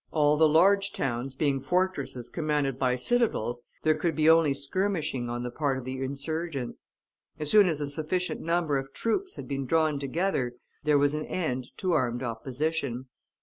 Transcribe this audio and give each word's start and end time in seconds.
All 0.09 0.35
the 0.35 0.49
large 0.49 0.93
towns 0.93 1.35
being 1.35 1.61
fortresses 1.61 2.27
commanded 2.27 2.79
by 2.79 2.95
citadels, 2.95 3.61
there 3.83 3.93
could 3.93 4.15
be 4.15 4.27
only 4.27 4.55
skirmishing 4.55 5.29
on 5.29 5.43
the 5.43 5.51
part 5.51 5.77
of 5.77 5.83
the 5.85 5.99
insurgents. 6.01 6.81
As 7.37 7.51
soon 7.51 7.67
as 7.67 7.79
a 7.79 7.87
sufficient 7.87 8.41
number 8.41 8.79
of 8.79 8.93
troops 8.93 9.35
had 9.35 9.47
been 9.47 9.67
drawn 9.67 9.99
together, 9.99 10.53
there 10.83 10.97
was 10.97 11.13
an 11.13 11.27
end 11.27 11.67
to 11.77 11.91
armed 11.91 12.23
opposition. 12.23 13.09